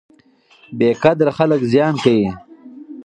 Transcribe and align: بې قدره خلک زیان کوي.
بې 0.77 0.89
قدره 1.03 1.31
خلک 1.37 1.61
زیان 1.71 1.93
کوي. 2.03 2.29